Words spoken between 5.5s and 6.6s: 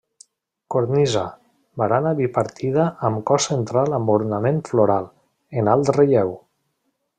en alt relleu.